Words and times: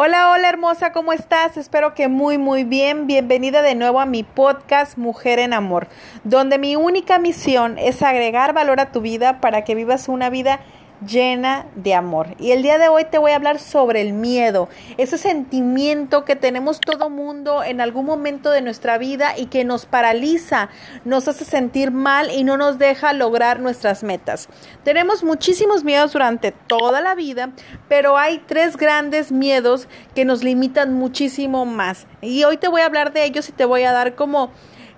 Hola, 0.00 0.30
hola 0.30 0.48
hermosa, 0.48 0.92
¿cómo 0.92 1.12
estás? 1.12 1.56
Espero 1.56 1.92
que 1.92 2.06
muy, 2.06 2.38
muy 2.38 2.62
bien. 2.62 3.08
Bienvenida 3.08 3.62
de 3.62 3.74
nuevo 3.74 3.98
a 3.98 4.06
mi 4.06 4.22
podcast 4.22 4.96
Mujer 4.96 5.40
en 5.40 5.52
Amor, 5.52 5.88
donde 6.22 6.56
mi 6.56 6.76
única 6.76 7.18
misión 7.18 7.78
es 7.78 8.00
agregar 8.00 8.52
valor 8.52 8.78
a 8.78 8.92
tu 8.92 9.00
vida 9.00 9.40
para 9.40 9.64
que 9.64 9.74
vivas 9.74 10.06
una 10.06 10.30
vida 10.30 10.60
llena 11.06 11.66
de 11.74 11.94
amor. 11.94 12.28
Y 12.38 12.52
el 12.52 12.62
día 12.62 12.78
de 12.78 12.88
hoy 12.88 13.04
te 13.04 13.18
voy 13.18 13.32
a 13.32 13.36
hablar 13.36 13.58
sobre 13.58 14.00
el 14.00 14.12
miedo, 14.12 14.68
ese 14.96 15.18
sentimiento 15.18 16.24
que 16.24 16.36
tenemos 16.36 16.80
todo 16.80 17.10
mundo 17.10 17.62
en 17.62 17.80
algún 17.80 18.06
momento 18.06 18.50
de 18.50 18.62
nuestra 18.62 18.98
vida 18.98 19.36
y 19.36 19.46
que 19.46 19.64
nos 19.64 19.86
paraliza, 19.86 20.68
nos 21.04 21.28
hace 21.28 21.44
sentir 21.44 21.90
mal 21.90 22.30
y 22.30 22.44
no 22.44 22.56
nos 22.56 22.78
deja 22.78 23.12
lograr 23.12 23.60
nuestras 23.60 24.02
metas. 24.02 24.48
Tenemos 24.84 25.22
muchísimos 25.22 25.84
miedos 25.84 26.12
durante 26.12 26.52
toda 26.52 27.00
la 27.00 27.14
vida, 27.14 27.50
pero 27.88 28.16
hay 28.18 28.38
tres 28.46 28.76
grandes 28.76 29.32
miedos 29.32 29.88
que 30.14 30.24
nos 30.24 30.42
limitan 30.42 30.92
muchísimo 30.94 31.64
más. 31.66 32.06
Y 32.20 32.44
hoy 32.44 32.56
te 32.56 32.68
voy 32.68 32.82
a 32.82 32.86
hablar 32.86 33.12
de 33.12 33.24
ellos 33.24 33.48
y 33.48 33.52
te 33.52 33.64
voy 33.64 33.84
a 33.84 33.92
dar 33.92 34.14
como 34.14 34.50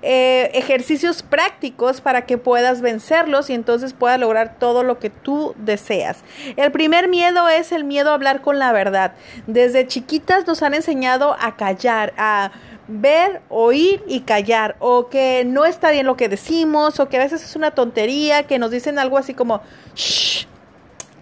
eh, 0.03 0.51
ejercicios 0.55 1.23
prácticos 1.23 2.01
para 2.01 2.27
que 2.27 2.39
puedas 2.39 2.81
vencerlos 2.81 3.51
y 3.51 3.55
entonces 3.55 3.93
puedas 3.93 4.19
lograr 4.19 4.57
todo 4.59 4.83
lo 4.83 4.99
que 4.99 5.11
tú 5.11 5.55
deseas. 5.59 6.19
El 6.57 6.73
primer 6.73 7.09
miedo 7.09 7.49
es 7.49 7.73
el 7.73 7.85
miedo 7.85 8.11
a 8.11 8.15
hablar 8.15 8.41
con 8.41 8.59
la 8.59 8.73
verdad. 8.73 9.13
Desde 9.47 9.87
chiquitas 9.87 10.47
nos 10.47 10.63
han 10.63 10.75
enseñado 10.75 11.37
a 11.39 11.57
callar, 11.57 12.13
a 12.17 12.51
ver, 12.89 13.41
oír 13.49 14.03
y 14.07 14.21
callar, 14.21 14.77
o 14.81 15.09
que 15.09 15.45
no 15.47 15.65
está 15.65 15.91
bien 15.91 16.07
lo 16.07 16.17
que 16.17 16.29
decimos, 16.29 16.99
o 16.99 17.09
que 17.09 17.17
a 17.17 17.21
veces 17.21 17.45
es 17.45 17.55
una 17.55 17.71
tontería, 17.71 18.45
que 18.45 18.59
nos 18.59 18.71
dicen 18.71 18.99
algo 18.99 19.17
así 19.17 19.35
como, 19.35 19.63
shh, 19.95 20.47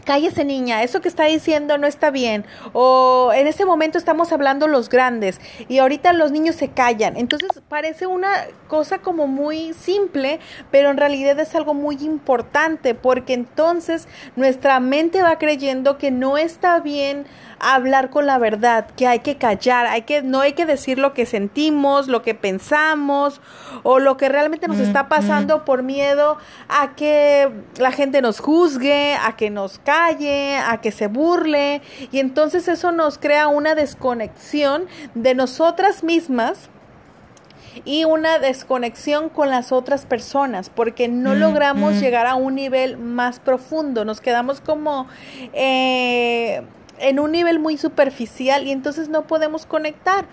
cállese 0.09 0.43
niña, 0.43 0.83
eso 0.83 1.03
que 1.03 1.09
está 1.09 1.25
diciendo 1.25 1.77
no 1.77 1.87
está 1.87 2.11
bien. 2.11 2.47
O 2.73 3.31
en 3.35 3.47
ese 3.47 3.67
momento 3.67 3.99
estamos 3.99 4.33
hablando 4.33 4.67
los 4.67 4.89
grandes 4.89 5.39
y 5.69 5.81
ahorita 5.81 6.15
los 6.15 6.33
niños 6.33 6.57
se 6.57 6.69
callan. 6.69 7.19
Entonces 7.19 7.51
parece 7.69 8.07
una 8.07 8.31
cosa 8.69 9.01
como 9.01 9.27
muy 9.27 9.75
simple, 9.75 10.41
pero 10.71 10.89
en 10.89 10.97
realidad 10.97 11.39
es 11.39 11.55
algo 11.55 11.75
muy 11.75 11.97
importante 11.97 12.95
porque 12.95 13.35
entonces 13.35 14.09
nuestra 14.35 14.81
mente 14.81 15.21
va 15.21 15.37
creyendo 15.37 15.99
que 15.99 16.11
no 16.11 16.39
está 16.39 16.81
bien 16.81 17.27
hablar 17.61 18.11
con 18.11 18.27
la 18.27 18.39
verdad, 18.39 18.87
que 18.97 19.07
hay 19.07 19.21
que 19.21 19.37
callar, 19.37 19.87
hay 19.87 20.03
que 20.03 20.23
no 20.23 20.41
hay 20.41 20.53
que 20.53 20.67
decir 20.67 20.99
lo 20.99 21.13
que 21.13 21.27
sentimos, 21.27 22.09
lo 22.09 22.23
que 22.23 22.35
pensamos 22.35 23.41
o 23.83 23.99
lo 23.99 24.17
que 24.17 24.29
realmente 24.29 24.69
nos 24.69 24.79
está 24.79 25.09
pasando 25.09 25.65
por 25.65 25.83
miedo 25.83 26.39
a 26.69 26.95
que 26.95 27.51
la 27.79 27.93
gente 27.93 28.23
nos 28.23 28.41
juzgue, 28.41 29.15
a 29.15 29.37
que 29.37 29.51
nos 29.51 29.79
calle, 29.79 30.57
a 30.57 30.81
que 30.81 30.93
se 30.93 31.07
burle. 31.07 31.83
Y 32.13 32.21
entonces 32.21 32.69
eso 32.69 32.93
nos 32.93 33.19
crea 33.19 33.49
una 33.49 33.75
desconexión 33.75 34.87
de 35.15 35.35
nosotras 35.35 36.03
mismas 36.03 36.71
y 37.85 38.05
una 38.05 38.39
desconexión 38.39 39.29
con 39.29 39.51
las 39.51 39.73
otras 39.73 40.05
personas 40.05 40.71
porque 40.71 41.09
no 41.09 41.35
logramos 41.35 42.01
llegar 42.01 42.27
a 42.27 42.35
un 42.35 42.55
nivel 42.55 42.97
más 42.97 43.39
profundo, 43.39 44.05
nos 44.05 44.21
quedamos 44.21 44.61
como 44.61 45.07
eh, 45.53 46.63
en 47.01 47.19
un 47.21 47.33
nivel 47.33 47.59
muy 47.59 47.77
superficial 47.77 48.67
y 48.67 48.73
entonces 48.73 49.09
no 49.09 49.27
podemos 49.27 49.67
conectar. 49.67 50.27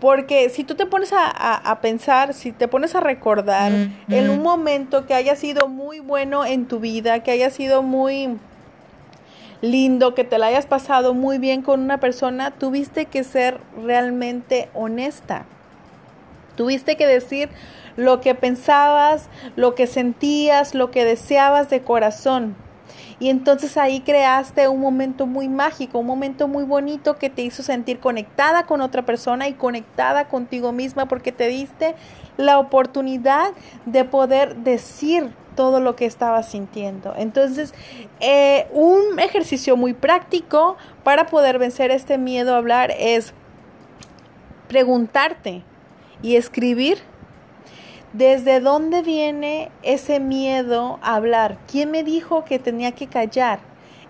Porque 0.00 0.48
si 0.50 0.64
tú 0.64 0.74
te 0.74 0.84
pones 0.84 1.12
a, 1.14 1.78
pensar, 1.80 2.34
si 2.34 2.50
te 2.50 2.66
pones 2.66 2.96
a 2.96 3.00
recordar 3.00 3.70
mm, 3.70 4.12
en 4.12 4.30
un 4.30 4.42
momento 4.42 5.06
que 5.06 5.14
haya 5.14 5.36
sido 5.36 5.68
muy 5.68 6.00
bueno 6.00 6.44
en 6.44 6.66
tu 6.66 6.80
vida, 6.80 7.22
que 7.22 7.30
haya 7.30 7.50
sido 7.50 7.82
muy 7.82 8.36
lindo, 9.60 10.14
que 10.14 10.24
te 10.24 10.38
la 10.38 10.46
hayas 10.46 10.66
pasado 10.66 11.14
muy 11.14 11.38
bien 11.38 11.62
con 11.62 11.80
una 11.80 11.98
persona, 11.98 12.50
tuviste 12.50 13.06
que 13.06 13.22
ser 13.22 13.60
realmente 13.80 14.68
honesta. 14.74 15.46
Tuviste 16.56 16.96
que 16.96 17.06
decir 17.06 17.48
lo 17.96 18.20
que 18.20 18.34
pensabas, 18.34 19.28
lo 19.56 19.74
que 19.74 19.86
sentías, 19.86 20.74
lo 20.74 20.90
que 20.90 21.04
deseabas 21.04 21.70
de 21.70 21.80
corazón. 21.82 22.56
Y 23.18 23.28
entonces 23.28 23.76
ahí 23.76 24.00
creaste 24.00 24.68
un 24.68 24.80
momento 24.80 25.26
muy 25.26 25.48
mágico, 25.48 25.98
un 25.98 26.06
momento 26.06 26.48
muy 26.48 26.64
bonito 26.64 27.18
que 27.18 27.30
te 27.30 27.42
hizo 27.42 27.62
sentir 27.62 28.00
conectada 28.00 28.64
con 28.64 28.80
otra 28.80 29.02
persona 29.02 29.48
y 29.48 29.54
conectada 29.54 30.28
contigo 30.28 30.72
misma 30.72 31.06
porque 31.06 31.32
te 31.32 31.48
diste 31.48 31.94
la 32.36 32.58
oportunidad 32.58 33.52
de 33.86 34.04
poder 34.04 34.56
decir 34.56 35.30
todo 35.54 35.80
lo 35.80 35.96
que 35.96 36.06
estabas 36.06 36.48
sintiendo. 36.48 37.14
Entonces, 37.16 37.74
eh, 38.20 38.66
un 38.72 39.18
ejercicio 39.18 39.76
muy 39.76 39.92
práctico 39.92 40.76
para 41.04 41.26
poder 41.26 41.58
vencer 41.58 41.90
este 41.90 42.18
miedo 42.18 42.54
a 42.54 42.58
hablar 42.58 42.92
es 42.98 43.34
preguntarte 44.68 45.62
y 46.22 46.36
escribir 46.36 46.98
¿Desde 48.12 48.60
dónde 48.60 49.00
viene 49.00 49.70
ese 49.82 50.20
miedo 50.20 50.98
a 51.00 51.14
hablar? 51.14 51.56
¿Quién 51.66 51.90
me 51.90 52.04
dijo 52.04 52.44
que 52.44 52.58
tenía 52.58 52.92
que 52.92 53.06
callar? 53.06 53.60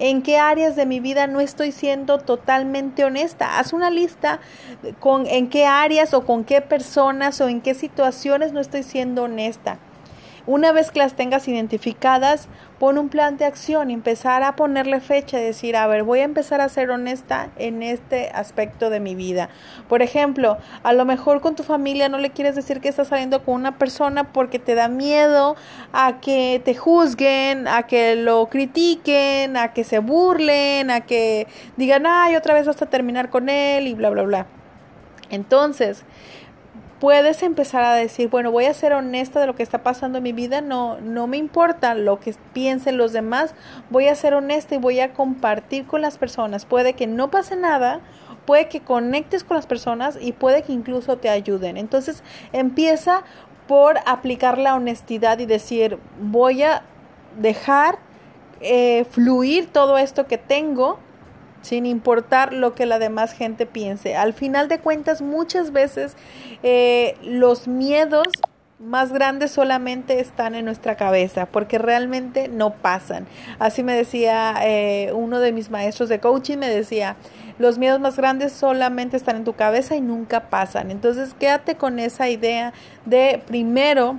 ¿En 0.01 0.23
qué 0.23 0.39
áreas 0.39 0.75
de 0.75 0.87
mi 0.87 0.99
vida 0.99 1.29
no 1.29 1.39
estoy 1.39 1.71
siendo 1.71 2.19
totalmente 2.19 3.05
honesta? 3.05 3.61
Haz 3.61 3.73
una 3.73 3.91
lista 3.91 4.41
con 4.99 5.29
en 5.29 5.49
qué 5.49 5.67
áreas 5.67 6.15
o 6.15 6.27
con 6.27 6.43
qué 6.43 6.61
personas 6.61 7.41
o 7.41 7.49
en 7.49 7.61
qué 7.61 7.75
situaciones 7.75 8.53
no 8.53 8.59
estoy 8.59 8.83
siendo 8.83 9.23
honesta. 9.23 9.79
Una 10.47 10.73
vez 10.73 10.91
que 10.91 10.99
las 10.99 11.15
tengas 11.15 11.47
identificadas, 11.47 12.49
pon 12.81 12.99
un 12.99 13.09
plan 13.09 13.37
de 13.37 13.45
acción, 13.45 13.93
empezar 13.93 14.43
a 14.43 14.57
ponerle 14.57 14.99
fecha, 15.01 15.39
decir, 15.39 15.77
a 15.77 15.87
ver, 15.87 16.03
voy 16.03 16.19
a 16.19 16.25
empezar 16.25 16.61
a 16.61 16.69
ser 16.69 16.91
honesta 16.91 17.51
en 17.59 17.81
este 17.83 18.31
aspecto 18.31 18.91
de 18.91 18.99
mi 18.99 19.15
vida. 19.15 19.51
Por 19.89 20.03
ejemplo, 20.03 20.59
a 20.83 20.93
lo 20.95 21.05
mejor 21.05 21.41
con 21.41 21.55
tu 21.55 21.63
familia 21.63 22.09
no 22.09 22.19
le 22.19 22.31
quieres 22.31 22.57
decir 22.57 22.81
que 22.81 22.89
estás 22.89 23.07
saliendo 23.07 23.45
con 23.45 23.55
una 23.55 23.79
persona 23.79 24.33
porque 24.33 24.59
te 24.59 24.75
da 24.75 24.89
miedo 24.89 25.55
a 25.93 26.21
que 26.21 26.61
te 26.65 26.75
juzguen, 26.75 27.69
a 27.69 27.85
que 27.85 28.17
lo 28.17 28.47
critiquen, 28.47 29.57
a 29.57 29.73
que 29.73 29.85
se 29.85 30.01
burlen, 30.01 30.91
a 30.91 31.03
que 31.03 31.47
digan, 31.77 32.05
ay, 32.05 32.35
otra 32.35 32.55
vez 32.55 32.67
vas 32.67 32.83
a 32.83 32.87
terminar 32.87 33.31
con 33.31 33.49
él 33.49 33.87
y 33.87 33.95
bla, 33.95 34.11
bla, 34.11 34.23
bla. 34.25 34.47
Entonces, 35.31 36.05
puedes 37.03 37.43
empezar 37.43 37.83
a 37.83 37.95
decir, 37.95 38.29
bueno, 38.29 38.53
voy 38.53 38.67
a 38.67 38.75
ser 38.75 38.93
honesta 38.93 39.41
de 39.41 39.49
lo 39.49 39.57
que 39.57 39.65
está 39.65 39.83
pasando 39.83 40.19
en 40.19 40.23
mi 40.23 40.33
vida, 40.33 40.61
no, 40.61 41.01
no 41.01 41.27
me 41.27 41.37
importa 41.37 41.97
lo 41.97 42.21
que 42.21 42.33
piensen 42.53 42.97
los 42.97 43.13
demás, 43.13 43.57
voy 43.91 44.07
a 44.07 44.15
ser 44.15 44.35
honesta 44.35 44.77
y 44.77 44.79
voy 44.79 45.01
a 45.01 45.13
compartir 45.13 45.85
con 45.85 46.01
las 46.01 46.17
personas. 46.17 46.65
Puede 46.65 46.93
que 46.93 47.09
no 47.09 47.29
pase 47.29 47.57
nada, 47.57 47.99
puede 48.47 48.69
que 48.69 48.83
conectes 48.83 49.43
con 49.43 49.57
las 49.57 49.67
personas 49.67 50.17
y 50.21 50.31
puede 50.31 50.63
que 50.63 50.73
incluso 50.73 51.19
te 51.19 51.29
ayuden. 51.29 51.77
Entonces 51.77 52.23
empieza 52.53 53.25
por 53.67 53.99
aplicar 54.07 54.57
la 54.57 54.77
honestidad 54.77 55.41
y 55.41 55.47
decir, 55.47 55.99
voy 56.21 56.63
a 56.63 56.85
dejar 57.37 57.99
eh, 58.61 59.07
fluir 59.11 59.73
todo 59.73 59.99
esto 59.99 60.29
que 60.29 60.39
tengo 60.39 61.01
sin 61.63 61.87
importar 61.87 62.53
lo 62.53 62.75
que 62.75 62.87
la 62.87 62.99
demás 62.99 63.33
gente 63.33 63.67
piense. 63.67 64.17
Al 64.17 64.35
final 64.35 64.69
de 64.69 64.79
cuentas, 64.79 65.23
muchas 65.23 65.73
veces 65.73 66.17
eh, 66.63 67.17
los 67.23 67.67
miedos 67.67 68.27
más 68.79 69.13
grandes 69.13 69.53
solamente 69.53 70.21
están 70.21 70.55
en 70.55 70.65
nuestra 70.65 70.97
cabeza, 70.97 71.47
porque 71.47 71.79
realmente 71.79 72.49
no 72.49 72.75
pasan. 72.75 73.27
Así 73.59 73.83
me 73.83 73.95
decía 73.95 74.57
eh, 74.63 75.13
uno 75.15 75.39
de 75.39 75.53
mis 75.53 75.71
maestros 75.71 76.09
de 76.09 76.19
coaching, 76.19 76.59
me 76.59 76.69
decía, 76.69 77.17
los 77.59 77.79
miedos 77.79 78.01
más 78.01 78.17
grandes 78.17 78.53
solamente 78.53 79.17
están 79.17 79.37
en 79.37 79.45
tu 79.45 79.55
cabeza 79.55 79.95
y 79.95 80.01
nunca 80.01 80.51
pasan. 80.51 80.91
Entonces 80.91 81.35
quédate 81.39 81.77
con 81.77 82.01
esa 82.01 82.29
idea 82.29 82.73
de 83.07 83.41
primero 83.47 84.19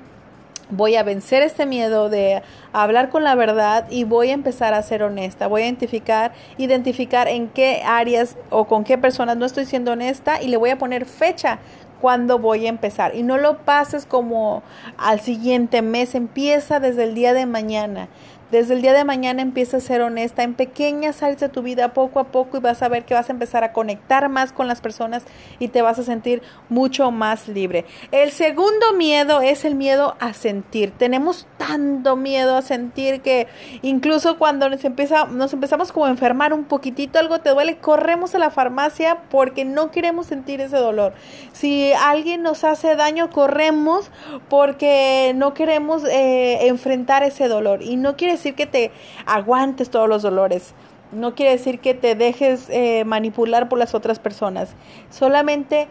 voy 0.76 0.96
a 0.96 1.04
vencer 1.04 1.42
este 1.42 1.66
miedo 1.66 2.10
de 2.10 2.42
hablar 2.72 3.10
con 3.10 3.24
la 3.24 3.36
verdad 3.36 3.86
y 3.90 4.04
voy 4.04 4.30
a 4.30 4.34
empezar 4.34 4.74
a 4.74 4.84
ser 4.84 5.04
honesta. 5.04 5.48
Voy 5.48 5.62
a 5.62 5.66
identificar, 5.66 6.34
identificar 6.58 7.28
en 7.28 7.48
qué 7.48 7.82
áreas 7.86 8.36
o 8.50 8.66
con 8.66 8.84
qué 8.84 8.98
personas 8.98 9.38
no 9.38 9.46
estoy 9.46 9.66
siendo 9.66 9.92
honesta 9.92 10.42
y 10.42 10.48
le 10.48 10.58
voy 10.58 10.72
a 10.72 10.78
poner 10.78 11.06
fecha 11.06 11.60
cuando 12.04 12.38
voy 12.38 12.66
a 12.66 12.70
empezar. 12.70 13.16
Y 13.16 13.24
no 13.24 13.38
lo 13.38 13.60
pases 13.60 14.06
como 14.06 14.62
al 14.98 15.22
siguiente 15.22 15.82
mes, 15.82 16.16
empieza 16.16 16.82
desde 16.82 17.06
el 17.06 17.16
día 17.16 17.34
de 17.34 17.46
mañana. 17.46 18.10
Desde 18.54 18.76
el 18.76 18.84
día 18.84 18.94
de 18.94 19.04
mañana 19.04 19.42
empieza 19.42 19.78
a 19.78 19.80
ser 19.80 20.02
honesta 20.02 20.44
en 20.44 20.54
pequeñas 20.54 21.24
áreas 21.24 21.40
de 21.40 21.50
tu 21.50 21.64
vida 21.64 21.96
poco 21.96 22.20
a 22.20 22.26
poco 22.26 22.58
y 22.58 22.60
vas 22.60 22.84
a 22.84 22.88
ver 22.88 23.04
que 23.04 23.16
vas 23.16 23.28
a 23.28 23.32
empezar 23.32 23.64
a 23.64 23.74
conectar 23.74 24.30
más 24.30 24.52
con 24.52 24.68
las 24.68 24.80
personas 24.80 25.24
y 25.58 25.70
te 25.70 25.82
vas 25.82 25.98
a 25.98 26.04
sentir 26.04 26.44
mucho 26.70 27.10
más 27.10 27.48
libre. 27.48 27.84
El 28.12 28.30
segundo 28.30 28.94
miedo 28.96 29.42
es 29.42 29.66
el 29.66 29.74
miedo 29.74 30.16
a 30.20 30.34
sentir. 30.34 30.92
Tenemos 30.92 31.48
tanto 31.58 32.16
miedo 32.16 32.56
a 32.56 32.62
sentir 32.62 33.22
que 33.22 33.48
incluso 33.82 34.38
cuando 34.38 34.70
nos, 34.70 34.86
empieza, 34.86 35.26
nos 35.26 35.52
empezamos 35.52 35.92
como 35.92 36.06
a 36.06 36.12
enfermar 36.12 36.54
un 36.54 36.66
poquitito, 36.66 37.18
algo 37.18 37.40
te 37.40 37.50
duele, 37.50 37.78
corremos 37.78 38.36
a 38.36 38.38
la 38.38 38.52
farmacia 38.52 39.18
porque 39.32 39.66
no 39.66 39.90
queremos 39.90 40.28
sentir 40.28 40.62
ese 40.62 40.78
dolor. 40.78 41.14
Si 41.54 41.92
alguien 41.94 42.44
nos 42.44 42.64
hace 42.66 42.96
daño, 42.96 43.32
corremos 43.32 44.12
porque 44.48 45.34
no 45.34 45.56
queremos 45.56 46.04
eh, 46.04 46.68
enfrentar 46.68 47.24
ese 47.24 47.48
dolor 47.48 47.82
y 47.82 47.96
no 47.96 48.16
quieres 48.16 48.43
decir 48.44 48.56
que 48.56 48.66
te 48.66 48.92
aguantes 49.26 49.90
todos 49.90 50.10
los 50.10 50.22
dolores. 50.22 50.74
no 51.12 51.36
quiere 51.36 51.52
decir 51.52 51.80
que 51.80 51.94
te 51.94 52.16
dejes 52.16 52.70
eh, 52.72 53.04
manipular 53.06 53.70
por 53.70 53.78
las 53.78 53.94
otras 53.94 54.18
personas. 54.18 54.70
Solamente 55.12 55.88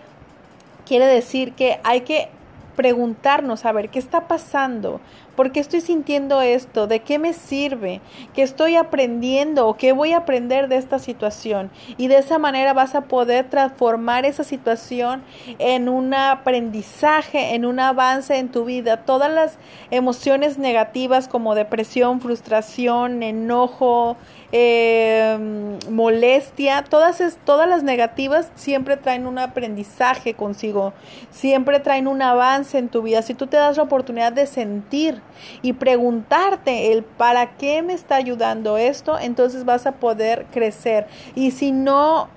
quiere 0.84 1.06
decir 1.06 1.52
que 1.52 1.78
hay 1.84 2.00
que 2.00 2.28
preguntarnos, 2.75 3.64
a 3.64 3.70
ver, 3.70 3.88
¿qué 3.88 4.00
está 4.00 4.26
pasando? 4.26 5.00
¿Por 5.37 5.50
qué 5.50 5.61
estoy 5.61 5.81
sintiendo 5.81 6.43
esto? 6.43 6.87
¿De 6.87 7.00
qué 7.00 7.19
me 7.19 7.32
sirve? 7.32 8.02
¿Qué 8.34 8.43
estoy 8.43 8.76
aprendiendo 8.76 9.67
o 9.67 9.75
qué 9.75 9.93
voy 9.93 10.12
a 10.12 10.19
aprender 10.19 10.69
de 10.69 10.76
esta 10.76 10.99
situación? 10.99 11.70
Y 11.96 12.08
de 12.08 12.19
esa 12.19 12.38
manera 12.38 12.75
vas 12.75 12.94
a 12.94 13.02
poder 13.02 13.49
transformar 13.49 14.26
esa 14.26 14.44
situación 14.44 15.23
en 15.58 15.88
un 15.88 16.12
aprendizaje, 16.12 17.55
en 17.55 17.64
un 17.64 17.81
avance 17.81 18.37
en 18.37 18.50
tu 18.50 18.67
vida. 18.67 18.99
Todas 18.99 19.32
las 19.32 19.56
emociones 19.90 20.58
negativas 20.58 21.29
como 21.29 21.55
depresión, 21.55 22.20
frustración, 22.20 23.23
enojo, 23.23 24.17
eh, 24.55 25.79
molestia, 25.90 26.84
todas, 26.84 27.23
todas 27.46 27.67
las 27.67 27.82
negativas 27.82 28.50
siempre 28.55 28.99
traen 28.99 29.26
un 29.26 29.38
aprendizaje 29.38 30.34
consigo, 30.34 30.93
siempre 31.31 31.81
traen 31.81 32.06
un 32.06 32.20
avance 32.20 32.76
en 32.76 32.90
tu 32.90 33.00
vida. 33.00 33.23
Si 33.23 33.32
tú 33.32 33.46
te 33.46 33.56
das 33.56 33.79
la 33.79 33.84
oportunidad 33.84 34.32
de 34.32 34.46
sentir 34.46 35.21
y 35.62 35.72
preguntarte 35.74 36.92
el 36.92 37.02
para 37.02 37.56
qué 37.56 37.82
me 37.82 37.92
está 37.92 38.16
ayudando 38.16 38.76
esto, 38.76 39.19
entonces 39.19 39.64
vas 39.64 39.86
a 39.86 39.92
poder 39.92 40.46
crecer. 40.52 41.06
Y 41.34 41.50
si 41.50 41.72
no 41.72 42.28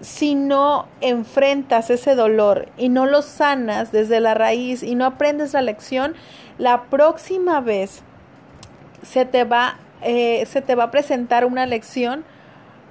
si 0.00 0.34
no 0.34 0.86
enfrentas 1.00 1.88
ese 1.88 2.14
dolor 2.14 2.68
y 2.76 2.90
no 2.90 3.06
lo 3.06 3.22
sanas 3.22 3.92
desde 3.92 4.20
la 4.20 4.34
raíz 4.34 4.82
y 4.82 4.94
no 4.94 5.06
aprendes 5.06 5.54
la 5.54 5.62
lección, 5.62 6.14
la 6.58 6.84
próxima 6.84 7.60
vez 7.60 8.02
se 9.02 9.24
te 9.24 9.44
va 9.44 9.78
eh, 10.02 10.44
se 10.46 10.60
te 10.60 10.74
va 10.74 10.84
a 10.84 10.90
presentar 10.90 11.44
una 11.44 11.66
lección 11.66 12.24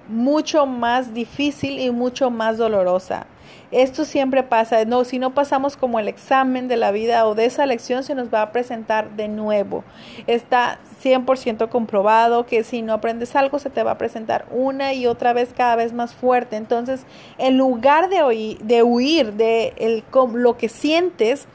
mucho 0.07 0.65
más 0.65 1.13
difícil 1.13 1.79
y 1.79 1.91
mucho 1.91 2.31
más 2.31 2.57
dolorosa. 2.57 3.27
Esto 3.71 4.05
siempre 4.05 4.43
pasa, 4.43 4.85
no, 4.85 5.03
si 5.03 5.19
no 5.19 5.33
pasamos 5.33 5.77
como 5.77 5.99
el 5.99 6.07
examen 6.07 6.67
de 6.67 6.77
la 6.77 6.91
vida 6.91 7.25
o 7.27 7.35
de 7.35 7.45
esa 7.45 7.65
lección 7.65 8.03
se 8.03 8.15
nos 8.15 8.33
va 8.33 8.41
a 8.41 8.51
presentar 8.51 9.11
de 9.11 9.27
nuevo. 9.27 9.83
Está 10.27 10.79
100% 11.03 11.69
comprobado 11.69 12.45
que 12.45 12.63
si 12.63 12.81
no 12.81 12.93
aprendes 12.93 13.35
algo 13.35 13.59
se 13.59 13.69
te 13.69 13.83
va 13.83 13.91
a 13.91 13.97
presentar 13.97 14.45
una 14.51 14.93
y 14.93 15.07
otra 15.07 15.33
vez 15.33 15.53
cada 15.55 15.75
vez 15.75 15.93
más 15.93 16.13
fuerte. 16.13 16.55
Entonces, 16.55 17.05
en 17.37 17.57
lugar 17.57 18.09
de, 18.09 18.57
de 18.61 18.83
huir 18.83 19.33
de 19.33 19.73
el, 19.77 20.03
lo 20.33 20.57
que 20.57 20.69
sientes, 20.69 21.47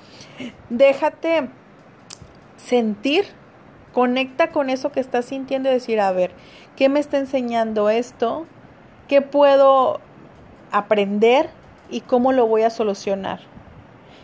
déjate 0.69 1.49
sentir 2.57 3.25
Conecta 3.93 4.51
con 4.51 4.71
eso 4.71 4.93
que 4.93 5.01
estás 5.01 5.25
sintiendo 5.25 5.69
y 5.69 5.73
decir, 5.73 6.01
a 6.01 6.13
ver, 6.13 6.31
¿qué 6.77 6.89
me 6.89 7.01
está 7.01 7.19
enseñando 7.19 7.91
esto? 7.91 8.47
¿Qué 9.09 9.21
puedo 9.21 10.01
aprender 10.71 11.51
y 11.91 12.01
cómo 12.01 12.33
lo 12.33 12.47
voy 12.47 12.63
a 12.63 12.71
solucionar? 12.71 13.41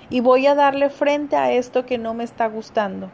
Y 0.08 0.20
voy 0.20 0.46
a 0.46 0.54
darle 0.54 0.90
frente 0.90 1.36
a 1.36 1.52
esto 1.52 1.84
que 1.84 1.98
no 1.98 2.14
me 2.14 2.24
está 2.24 2.46
gustando. 2.46 3.10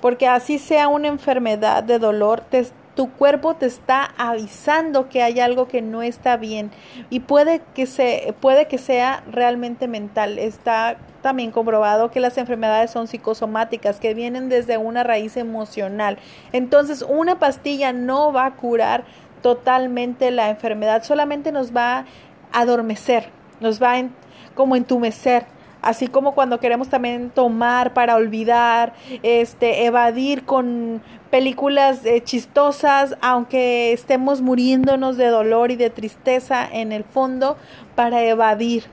Porque 0.00 0.28
así 0.28 0.58
sea 0.58 0.88
una 0.88 1.08
enfermedad 1.08 1.82
de 1.82 1.98
dolor, 1.98 2.40
te, 2.40 2.64
tu 2.94 3.10
cuerpo 3.10 3.54
te 3.54 3.66
está 3.66 4.10
avisando 4.16 5.08
que 5.08 5.22
hay 5.22 5.40
algo 5.40 5.68
que 5.68 5.82
no 5.82 6.02
está 6.02 6.36
bien 6.36 6.72
y 7.10 7.20
puede 7.20 7.62
que 7.72 7.86
se 7.86 8.34
puede 8.40 8.66
que 8.66 8.78
sea 8.78 9.22
realmente 9.30 9.86
mental. 9.86 10.38
Está 10.38 10.96
también 11.22 11.50
comprobado 11.50 12.10
que 12.10 12.20
las 12.20 12.38
enfermedades 12.38 12.90
son 12.90 13.06
psicosomáticas, 13.06 14.00
que 14.00 14.14
vienen 14.14 14.48
desde 14.48 14.78
una 14.78 15.04
raíz 15.04 15.36
emocional. 15.36 16.18
Entonces, 16.52 17.04
una 17.08 17.38
pastilla 17.38 17.92
no 17.92 18.32
va 18.32 18.46
a 18.46 18.54
curar 18.56 19.04
totalmente 19.42 20.30
la 20.30 20.48
enfermedad, 20.50 21.04
solamente 21.04 21.52
nos 21.52 21.74
va 21.74 21.98
a 21.98 22.04
adormecer, 22.52 23.30
nos 23.60 23.82
va 23.82 23.94
a 23.94 24.08
como 24.54 24.76
entumecer 24.76 25.46
así 25.82 26.08
como 26.08 26.34
cuando 26.34 26.60
queremos 26.60 26.88
también 26.88 27.30
tomar 27.30 27.92
para 27.94 28.16
olvidar, 28.16 28.94
este, 29.22 29.84
evadir 29.84 30.44
con 30.44 31.02
películas 31.30 32.04
eh, 32.04 32.22
chistosas, 32.22 33.16
aunque 33.20 33.92
estemos 33.92 34.40
muriéndonos 34.40 35.16
de 35.16 35.28
dolor 35.28 35.70
y 35.70 35.76
de 35.76 35.90
tristeza 35.90 36.66
en 36.70 36.92
el 36.92 37.04
fondo, 37.04 37.56
para 37.94 38.22
evadir. 38.24 38.84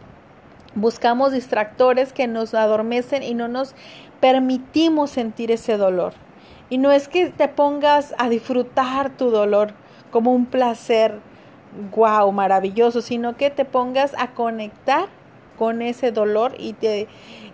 Buscamos 0.75 1.31
distractores 1.31 2.11
que 2.11 2.27
nos 2.27 2.53
adormecen 2.53 3.23
y 3.23 3.33
no 3.33 3.47
nos 3.47 3.75
permitimos 4.19 5.09
sentir 5.09 5.51
ese 5.51 5.77
dolor. 5.77 6.13
Y 6.69 6.77
no 6.77 6.91
es 6.91 7.07
que 7.07 7.27
te 7.27 7.47
pongas 7.47 8.13
a 8.17 8.27
disfrutar 8.27 9.11
tu 9.11 9.29
dolor 9.29 9.73
como 10.11 10.33
un 10.33 10.45
placer, 10.45 11.19
wow, 11.95 12.31
maravilloso, 12.31 13.01
sino 13.01 13.35
que 13.35 13.49
te 13.49 13.65
pongas 13.65 14.13
a 14.17 14.31
conectar 14.31 15.07
con 15.57 15.81
ese 15.81 16.11
dolor 16.11 16.53
y 16.57 16.73
te, 16.73 17.07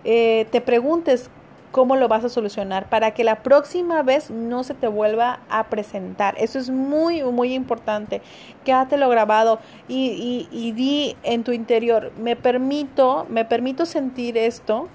eh, 0.04 0.46
te 0.50 0.60
preguntes 0.60 1.30
cómo 1.70 1.96
lo 1.96 2.06
vas 2.06 2.22
a 2.24 2.28
solucionar 2.28 2.88
para 2.88 3.12
que 3.12 3.24
la 3.24 3.42
próxima 3.42 4.02
vez 4.02 4.30
no 4.30 4.62
se 4.62 4.74
te 4.74 4.86
vuelva 4.86 5.40
a 5.48 5.64
presentar. 5.64 6.34
Eso 6.38 6.58
es 6.58 6.70
muy, 6.70 7.22
muy 7.24 7.54
importante. 7.54 8.20
Quédatelo 8.64 9.08
grabado 9.08 9.58
y, 9.88 10.48
y, 10.52 10.56
y 10.56 10.72
di 10.72 11.16
en 11.22 11.44
tu 11.44 11.52
interior, 11.52 12.12
me 12.18 12.36
permito, 12.36 13.26
me 13.28 13.44
permito 13.44 13.86
sentir 13.86 14.36
esto 14.36 14.88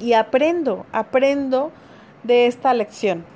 y 0.00 0.14
aprendo, 0.14 0.86
aprendo 0.92 1.70
de 2.22 2.46
esta 2.46 2.74
lección. 2.74 3.35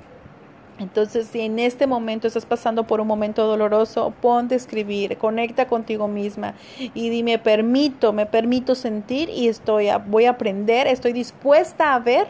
Entonces, 0.81 1.27
si 1.27 1.41
en 1.41 1.59
este 1.59 1.85
momento 1.85 2.27
estás 2.27 2.45
pasando 2.45 2.87
por 2.87 3.01
un 3.01 3.07
momento 3.07 3.45
doloroso, 3.45 4.13
ponte 4.19 4.55
a 4.55 4.57
escribir, 4.57 5.15
conecta 5.17 5.67
contigo 5.67 6.07
misma 6.07 6.55
y 6.79 7.09
dime, 7.09 7.37
permito, 7.37 8.13
me 8.13 8.25
permito 8.25 8.73
sentir 8.73 9.29
y 9.29 9.47
estoy, 9.47 9.89
voy 10.07 10.25
a 10.25 10.31
aprender, 10.31 10.87
estoy 10.87 11.13
dispuesta 11.13 11.93
a 11.93 11.99
ver 11.99 12.27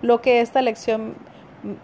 lo 0.00 0.22
que 0.22 0.40
esta 0.40 0.62
lección, 0.62 1.14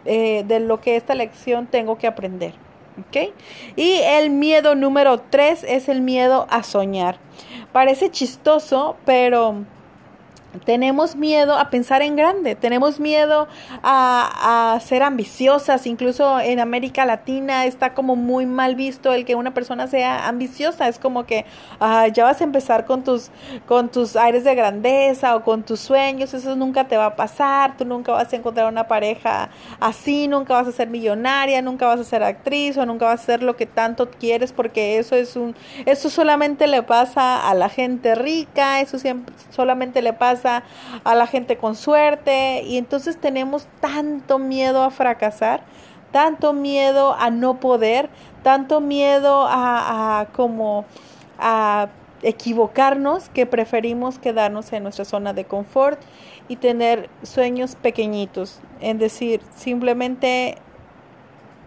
eh, 0.06 0.44
de 0.48 0.60
lo 0.60 0.80
que 0.80 0.96
esta 0.96 1.14
lección 1.14 1.66
tengo 1.66 1.98
que 1.98 2.06
aprender. 2.06 2.54
¿Ok? 2.98 3.32
Y 3.76 4.00
el 4.02 4.30
miedo 4.30 4.74
número 4.74 5.18
tres 5.18 5.64
es 5.66 5.88
el 5.88 6.00
miedo 6.00 6.46
a 6.50 6.62
soñar. 6.62 7.16
Parece 7.72 8.10
chistoso, 8.10 8.96
pero 9.06 9.64
tenemos 10.64 11.16
miedo 11.16 11.58
a 11.58 11.70
pensar 11.70 12.02
en 12.02 12.16
grande, 12.16 12.54
tenemos 12.54 13.00
miedo 13.00 13.48
a, 13.82 14.74
a, 14.74 14.80
ser 14.80 15.02
ambiciosas, 15.02 15.86
incluso 15.86 16.38
en 16.40 16.60
América 16.60 17.04
Latina 17.06 17.64
está 17.64 17.94
como 17.94 18.16
muy 18.16 18.46
mal 18.46 18.74
visto 18.74 19.12
el 19.12 19.24
que 19.24 19.34
una 19.34 19.54
persona 19.54 19.86
sea 19.86 20.28
ambiciosa, 20.28 20.88
es 20.88 20.98
como 20.98 21.24
que 21.24 21.44
ya 22.12 22.24
vas 22.24 22.40
a 22.40 22.44
empezar 22.44 22.84
con 22.84 23.02
tus, 23.02 23.30
con 23.66 23.88
tus 23.88 24.16
aires 24.16 24.44
de 24.44 24.54
grandeza 24.54 25.36
o 25.36 25.42
con 25.42 25.62
tus 25.62 25.80
sueños, 25.80 26.34
eso 26.34 26.54
nunca 26.54 26.86
te 26.86 26.96
va 26.96 27.06
a 27.06 27.16
pasar, 27.16 27.76
tú 27.76 27.84
nunca 27.84 28.12
vas 28.12 28.32
a 28.32 28.36
encontrar 28.36 28.70
una 28.70 28.86
pareja 28.86 29.48
así, 29.80 30.28
nunca 30.28 30.54
vas 30.54 30.68
a 30.68 30.72
ser 30.72 30.88
millonaria, 30.88 31.62
nunca 31.62 31.86
vas 31.86 32.00
a 32.00 32.04
ser 32.04 32.22
actriz 32.22 32.76
o 32.76 32.86
nunca 32.86 33.06
vas 33.06 33.20
a 33.20 33.22
hacer 33.22 33.42
lo 33.42 33.56
que 33.56 33.66
tanto 33.66 34.10
quieres 34.10 34.52
porque 34.52 34.98
eso 34.98 35.16
es 35.16 35.36
un, 35.36 35.54
eso 35.86 36.10
solamente 36.10 36.66
le 36.66 36.82
pasa 36.82 37.48
a 37.48 37.54
la 37.54 37.68
gente 37.68 38.14
rica, 38.14 38.80
eso 38.80 38.98
siempre, 38.98 39.34
solamente 39.50 40.02
le 40.02 40.12
pasa 40.12 40.41
a 40.44 41.14
la 41.14 41.26
gente 41.26 41.56
con 41.56 41.74
suerte 41.74 42.62
y 42.62 42.78
entonces 42.78 43.18
tenemos 43.18 43.66
tanto 43.80 44.38
miedo 44.38 44.82
a 44.82 44.90
fracasar, 44.90 45.62
tanto 46.10 46.52
miedo 46.52 47.14
a 47.18 47.30
no 47.30 47.60
poder, 47.60 48.10
tanto 48.42 48.80
miedo 48.80 49.46
a, 49.46 50.20
a 50.20 50.26
como 50.26 50.84
a 51.38 51.88
equivocarnos 52.22 53.28
que 53.30 53.46
preferimos 53.46 54.18
quedarnos 54.18 54.72
en 54.72 54.84
nuestra 54.84 55.04
zona 55.04 55.32
de 55.32 55.44
confort 55.44 56.00
y 56.48 56.56
tener 56.56 57.08
sueños 57.22 57.74
pequeñitos, 57.74 58.60
es 58.80 58.98
decir, 58.98 59.40
simplemente 59.56 60.58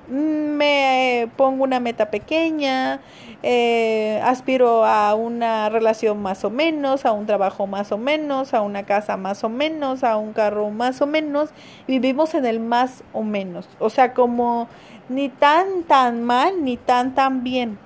me 0.09 1.29
pongo 1.38 1.63
una 1.63 1.79
meta 1.79 2.09
pequeña, 2.09 3.00
eh, 3.43 4.21
aspiro 4.24 4.85
a 4.85 5.15
una 5.15 5.69
relación 5.69 6.21
más 6.21 6.43
o 6.43 6.50
menos, 6.50 7.05
a 7.05 7.12
un 7.12 7.25
trabajo 7.25 7.67
más 7.67 7.91
o 7.91 7.97
menos, 7.97 8.53
a 8.53 8.62
una 8.62 8.83
casa 8.83 9.17
más 9.17 9.43
o 9.43 9.50
menos, 9.50 10.03
a 10.03 10.17
un 10.17 10.33
carro 10.33 10.69
más 10.69 11.01
o 11.01 11.07
menos, 11.07 11.50
vivimos 11.88 12.33
en 12.33 12.45
el 12.45 12.59
más 12.59 13.03
o 13.13 13.24
menos, 13.24 13.67
o 13.79 13.89
sea, 13.89 14.13
como 14.13 14.67
ni 15.09 15.29
tan 15.29 15.83
tan 15.83 16.24
mal 16.24 16.63
ni 16.63 16.77
tan 16.77 17.15
tan 17.15 17.43
bien. 17.43 17.77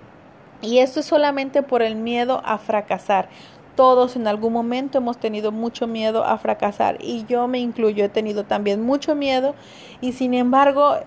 Y 0.61 0.79
esto 0.79 0.99
es 0.99 1.05
solamente 1.05 1.63
por 1.63 1.81
el 1.81 1.95
miedo 1.95 2.41
a 2.43 2.57
fracasar. 2.57 3.29
Todos 3.75 4.17
en 4.17 4.27
algún 4.27 4.51
momento 4.51 4.97
hemos 4.97 5.17
tenido 5.17 5.53
mucho 5.53 5.87
miedo 5.87 6.25
a 6.25 6.37
fracasar 6.37 6.97
y 6.99 7.25
yo 7.29 7.47
me 7.47 7.59
incluyo, 7.59 8.03
he 8.03 8.09
tenido 8.09 8.43
también 8.43 8.81
mucho 8.81 9.15
miedo 9.15 9.55
y 10.01 10.11
sin 10.11 10.33
embargo 10.33 10.97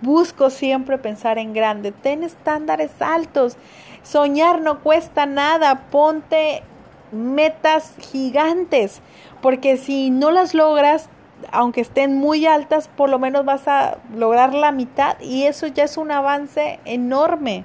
busco 0.00 0.50
siempre 0.50 0.98
pensar 0.98 1.38
en 1.38 1.52
grande, 1.52 1.92
ten 1.92 2.22
estándares 2.22 2.90
altos, 3.00 3.56
soñar 4.02 4.60
no 4.60 4.80
cuesta 4.80 5.26
nada, 5.26 5.86
ponte 5.90 6.62
metas 7.12 7.94
gigantes, 8.12 9.00
porque 9.40 9.76
si 9.76 10.10
no 10.10 10.30
las 10.30 10.54
logras, 10.54 11.08
aunque 11.50 11.80
estén 11.80 12.16
muy 12.16 12.46
altas, 12.46 12.88
por 12.88 13.10
lo 13.10 13.18
menos 13.18 13.44
vas 13.44 13.66
a 13.66 13.98
lograr 14.16 14.54
la 14.54 14.72
mitad 14.72 15.20
y 15.20 15.44
eso 15.44 15.66
ya 15.66 15.84
es 15.84 15.96
un 15.96 16.10
avance 16.10 16.78
enorme. 16.84 17.64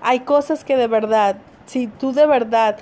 Hay 0.00 0.20
cosas 0.20 0.64
que 0.64 0.76
de 0.76 0.86
verdad, 0.86 1.36
si 1.66 1.86
tú 1.86 2.12
de 2.12 2.26
verdad 2.26 2.78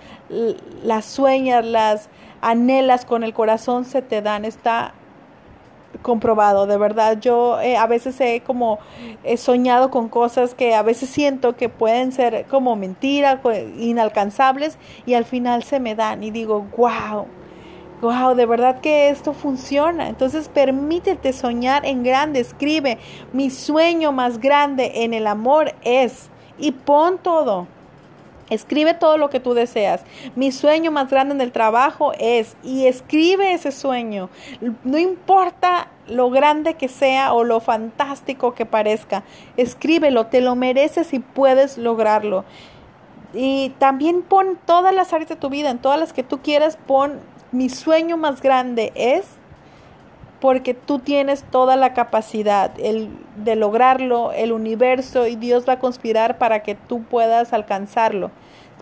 las 0.82 1.04
sueñas, 1.04 1.64
las 1.64 2.08
anhelas 2.40 3.04
con 3.04 3.24
el 3.24 3.34
corazón, 3.34 3.84
se 3.84 4.02
te 4.02 4.22
dan. 4.22 4.44
Está 4.44 4.94
comprobado, 6.02 6.66
de 6.66 6.76
verdad. 6.76 7.18
Yo 7.20 7.60
eh, 7.60 7.76
a 7.76 7.86
veces 7.86 8.20
he 8.20 8.40
como 8.40 8.78
he 9.22 9.36
soñado 9.36 9.90
con 9.90 10.08
cosas 10.08 10.54
que 10.54 10.74
a 10.74 10.82
veces 10.82 11.10
siento 11.10 11.56
que 11.56 11.68
pueden 11.68 12.12
ser 12.12 12.46
como 12.46 12.76
mentiras, 12.76 13.40
inalcanzables 13.78 14.78
y 15.06 15.14
al 15.14 15.24
final 15.24 15.62
se 15.62 15.80
me 15.80 15.94
dan 15.94 16.22
y 16.22 16.30
digo, 16.30 16.66
wow. 16.76 17.26
Wow, 18.02 18.34
de 18.34 18.44
verdad 18.44 18.80
que 18.80 19.08
esto 19.08 19.32
funciona. 19.32 20.08
Entonces 20.08 20.48
permítete 20.48 21.32
soñar 21.32 21.86
en 21.86 22.02
grande. 22.02 22.40
Escribe, 22.40 22.98
mi 23.32 23.48
sueño 23.48 24.12
más 24.12 24.40
grande 24.40 25.04
en 25.04 25.14
el 25.14 25.26
amor 25.26 25.72
es. 25.82 26.28
Y 26.58 26.72
pon 26.72 27.18
todo. 27.18 27.66
Escribe 28.50 28.94
todo 28.94 29.16
lo 29.16 29.30
que 29.30 29.40
tú 29.40 29.54
deseas. 29.54 30.02
Mi 30.36 30.52
sueño 30.52 30.90
más 30.90 31.10
grande 31.10 31.34
en 31.34 31.40
el 31.40 31.52
trabajo 31.52 32.12
es, 32.18 32.56
y 32.62 32.86
escribe 32.86 33.52
ese 33.52 33.72
sueño. 33.72 34.28
No 34.84 34.98
importa 34.98 35.88
lo 36.06 36.30
grande 36.30 36.74
que 36.74 36.88
sea 36.88 37.32
o 37.32 37.44
lo 37.44 37.60
fantástico 37.60 38.54
que 38.54 38.66
parezca, 38.66 39.22
escríbelo, 39.56 40.26
te 40.26 40.40
lo 40.40 40.54
mereces 40.54 41.14
y 41.14 41.18
puedes 41.18 41.78
lograrlo. 41.78 42.44
Y 43.32 43.70
también 43.78 44.22
pon 44.22 44.58
todas 44.64 44.94
las 44.94 45.12
áreas 45.12 45.28
de 45.28 45.36
tu 45.36 45.48
vida, 45.48 45.70
en 45.70 45.78
todas 45.78 45.98
las 45.98 46.12
que 46.12 46.22
tú 46.22 46.40
quieras, 46.40 46.78
pon 46.86 47.20
mi 47.52 47.68
sueño 47.68 48.16
más 48.16 48.42
grande 48.42 48.92
es 48.94 49.26
porque 50.44 50.74
tú 50.74 50.98
tienes 50.98 51.42
toda 51.42 51.74
la 51.74 51.94
capacidad 51.94 52.70
el, 52.78 53.08
de 53.34 53.56
lograrlo, 53.56 54.30
el 54.32 54.52
universo 54.52 55.26
y 55.26 55.36
Dios 55.36 55.66
va 55.66 55.72
a 55.72 55.78
conspirar 55.78 56.36
para 56.36 56.62
que 56.62 56.74
tú 56.74 57.02
puedas 57.02 57.54
alcanzarlo. 57.54 58.30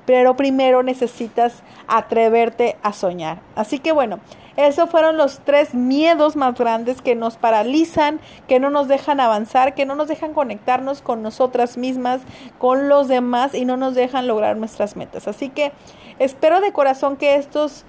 Pero 0.04 0.34
primero 0.34 0.82
necesitas 0.82 1.62
atreverte 1.86 2.76
a 2.82 2.92
soñar. 2.92 3.38
Así 3.54 3.78
que 3.78 3.92
bueno, 3.92 4.18
esos 4.56 4.90
fueron 4.90 5.16
los 5.16 5.38
tres 5.38 5.72
miedos 5.72 6.34
más 6.34 6.56
grandes 6.56 7.00
que 7.00 7.14
nos 7.14 7.36
paralizan, 7.36 8.18
que 8.48 8.58
no 8.58 8.68
nos 8.68 8.88
dejan 8.88 9.20
avanzar, 9.20 9.76
que 9.76 9.86
no 9.86 9.94
nos 9.94 10.08
dejan 10.08 10.34
conectarnos 10.34 11.00
con 11.00 11.22
nosotras 11.22 11.78
mismas, 11.78 12.22
con 12.58 12.88
los 12.88 13.06
demás 13.06 13.54
y 13.54 13.66
no 13.66 13.76
nos 13.76 13.94
dejan 13.94 14.26
lograr 14.26 14.56
nuestras 14.56 14.96
metas. 14.96 15.28
Así 15.28 15.48
que 15.48 15.70
espero 16.18 16.60
de 16.60 16.72
corazón 16.72 17.16
que 17.16 17.36
estos 17.36 17.84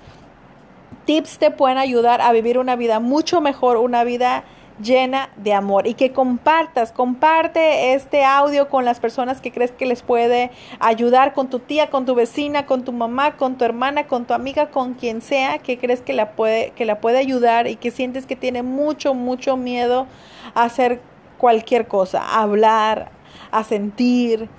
tips 1.05 1.38
te 1.38 1.51
pueden 1.51 1.77
ayudar 1.77 2.22
a 2.22 2.31
vivir 2.31 2.57
una 2.57 2.75
vida 2.75 3.00
mucho 3.00 3.41
mejor, 3.41 3.77
una 3.77 4.03
vida 4.03 4.43
llena 4.81 5.29
de 5.38 5.53
amor 5.53 5.88
y 5.88 5.93
que 5.93 6.12
compartas, 6.12 6.91
comparte 6.91 7.93
este 7.93 8.24
audio 8.24 8.69
con 8.69 8.86
las 8.86 9.00
personas 9.00 9.41
que 9.41 9.51
crees 9.51 9.72
que 9.72 9.86
les 9.86 10.01
puede 10.01 10.51
ayudar, 10.79 11.33
con 11.33 11.50
tu 11.50 11.60
tía, 11.60 11.89
con 11.89 12.05
tu 12.05 12.15
vecina, 12.15 12.65
con 12.65 12.83
tu 12.83 12.91
mamá, 12.91 13.38
con 13.38 13.57
tu 13.57 13.65
hermana, 13.65 14.07
con 14.07 14.25
tu 14.25 14.33
amiga, 14.33 14.69
con 14.69 14.93
quien 14.95 15.22
sea 15.22 15.60
que 15.60 15.77
crees 15.77 16.01
que 16.01 16.13
la 16.13 16.31
puede, 16.31 16.72
que 16.72 16.86
la 16.86 17.00
puede 17.00 17.17
ayudar 17.17 17.67
y 17.67 17.75
que 17.75 17.91
sientes 17.91 18.25
que 18.25 18.36
tiene 18.36 18.63
mucho, 18.63 19.13
mucho 19.13 19.57
miedo 19.57 20.07
a 20.55 20.63
hacer 20.63 21.01
cualquier 21.38 21.88
cosa, 21.88 22.22
a 22.22 22.41
hablar, 22.41 23.12
a 23.51 23.63
sentir, 23.63 24.50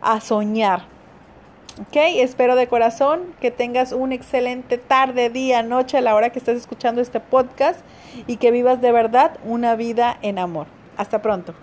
a 0.00 0.20
soñar. 0.20 0.84
Ok, 1.80 1.96
espero 1.96 2.54
de 2.54 2.66
corazón 2.66 3.34
que 3.40 3.50
tengas 3.50 3.92
un 3.92 4.12
excelente 4.12 4.76
tarde, 4.76 5.30
día, 5.30 5.62
noche 5.62 5.96
a 5.96 6.02
la 6.02 6.14
hora 6.14 6.28
que 6.28 6.38
estés 6.38 6.58
escuchando 6.58 7.00
este 7.00 7.18
podcast 7.18 7.80
y 8.26 8.36
que 8.36 8.50
vivas 8.50 8.82
de 8.82 8.92
verdad 8.92 9.38
una 9.42 9.74
vida 9.74 10.18
en 10.20 10.38
amor. 10.38 10.66
Hasta 10.98 11.22
pronto. 11.22 11.54